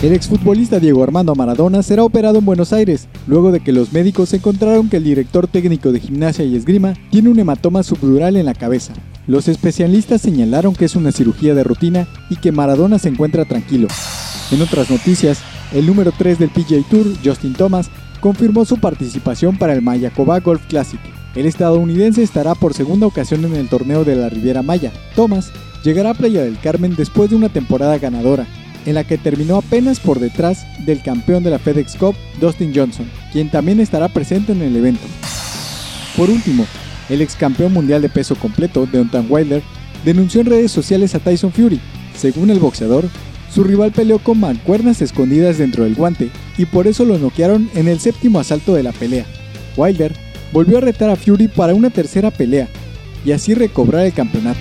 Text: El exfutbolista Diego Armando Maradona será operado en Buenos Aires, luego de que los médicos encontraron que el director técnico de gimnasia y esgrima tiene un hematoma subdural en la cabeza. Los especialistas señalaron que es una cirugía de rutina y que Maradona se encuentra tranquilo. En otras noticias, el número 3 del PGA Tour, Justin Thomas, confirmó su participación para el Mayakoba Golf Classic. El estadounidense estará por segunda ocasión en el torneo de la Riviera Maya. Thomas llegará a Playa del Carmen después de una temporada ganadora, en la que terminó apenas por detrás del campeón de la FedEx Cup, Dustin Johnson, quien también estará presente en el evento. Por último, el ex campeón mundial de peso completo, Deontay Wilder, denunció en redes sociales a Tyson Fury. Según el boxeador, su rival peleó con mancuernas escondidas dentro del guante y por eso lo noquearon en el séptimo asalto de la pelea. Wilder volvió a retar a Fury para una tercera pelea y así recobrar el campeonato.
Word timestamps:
El 0.00 0.12
exfutbolista 0.12 0.78
Diego 0.78 1.02
Armando 1.02 1.34
Maradona 1.34 1.82
será 1.82 2.04
operado 2.04 2.38
en 2.38 2.44
Buenos 2.44 2.72
Aires, 2.72 3.08
luego 3.26 3.50
de 3.50 3.58
que 3.58 3.72
los 3.72 3.92
médicos 3.92 4.32
encontraron 4.32 4.88
que 4.88 4.98
el 4.98 5.02
director 5.02 5.48
técnico 5.48 5.90
de 5.90 5.98
gimnasia 5.98 6.44
y 6.44 6.54
esgrima 6.54 6.94
tiene 7.10 7.30
un 7.30 7.38
hematoma 7.40 7.82
subdural 7.82 8.36
en 8.36 8.46
la 8.46 8.54
cabeza. 8.54 8.92
Los 9.26 9.48
especialistas 9.48 10.20
señalaron 10.20 10.76
que 10.76 10.84
es 10.84 10.94
una 10.94 11.10
cirugía 11.10 11.52
de 11.52 11.64
rutina 11.64 12.06
y 12.30 12.36
que 12.36 12.52
Maradona 12.52 13.00
se 13.00 13.08
encuentra 13.08 13.44
tranquilo. 13.44 13.88
En 14.52 14.62
otras 14.62 14.88
noticias, 14.88 15.40
el 15.72 15.86
número 15.86 16.12
3 16.16 16.38
del 16.38 16.50
PGA 16.50 16.88
Tour, 16.88 17.06
Justin 17.24 17.54
Thomas, 17.54 17.90
confirmó 18.20 18.64
su 18.64 18.78
participación 18.78 19.58
para 19.58 19.72
el 19.72 19.82
Mayakoba 19.82 20.38
Golf 20.38 20.64
Classic. 20.68 21.00
El 21.34 21.46
estadounidense 21.46 22.22
estará 22.22 22.54
por 22.54 22.72
segunda 22.72 23.08
ocasión 23.08 23.44
en 23.44 23.56
el 23.56 23.68
torneo 23.68 24.04
de 24.04 24.14
la 24.14 24.28
Riviera 24.28 24.62
Maya. 24.62 24.92
Thomas 25.16 25.50
llegará 25.82 26.10
a 26.10 26.14
Playa 26.14 26.42
del 26.42 26.60
Carmen 26.60 26.94
después 26.96 27.30
de 27.30 27.36
una 27.36 27.48
temporada 27.48 27.98
ganadora, 27.98 28.46
en 28.86 28.94
la 28.94 29.04
que 29.04 29.18
terminó 29.18 29.56
apenas 29.56 30.00
por 30.00 30.20
detrás 30.20 30.66
del 30.84 31.02
campeón 31.02 31.42
de 31.42 31.50
la 31.50 31.58
FedEx 31.58 31.96
Cup, 31.96 32.14
Dustin 32.40 32.72
Johnson, 32.74 33.08
quien 33.32 33.50
también 33.50 33.80
estará 33.80 34.08
presente 34.08 34.52
en 34.52 34.62
el 34.62 34.76
evento. 34.76 35.06
Por 36.16 36.30
último, 36.30 36.66
el 37.08 37.22
ex 37.22 37.36
campeón 37.36 37.72
mundial 37.72 38.02
de 38.02 38.08
peso 38.08 38.34
completo, 38.34 38.86
Deontay 38.86 39.26
Wilder, 39.28 39.62
denunció 40.04 40.40
en 40.40 40.48
redes 40.48 40.72
sociales 40.72 41.14
a 41.14 41.18
Tyson 41.18 41.52
Fury. 41.52 41.80
Según 42.16 42.50
el 42.50 42.58
boxeador, 42.58 43.08
su 43.54 43.64
rival 43.64 43.92
peleó 43.92 44.18
con 44.18 44.40
mancuernas 44.40 45.00
escondidas 45.00 45.58
dentro 45.58 45.84
del 45.84 45.94
guante 45.94 46.30
y 46.56 46.66
por 46.66 46.86
eso 46.86 47.04
lo 47.04 47.18
noquearon 47.18 47.70
en 47.74 47.88
el 47.88 48.00
séptimo 48.00 48.40
asalto 48.40 48.74
de 48.74 48.82
la 48.82 48.92
pelea. 48.92 49.24
Wilder 49.76 50.14
volvió 50.52 50.78
a 50.78 50.82
retar 50.82 51.10
a 51.10 51.16
Fury 51.16 51.48
para 51.48 51.74
una 51.74 51.90
tercera 51.90 52.30
pelea 52.30 52.68
y 53.24 53.32
así 53.32 53.54
recobrar 53.54 54.04
el 54.06 54.12
campeonato. 54.12 54.60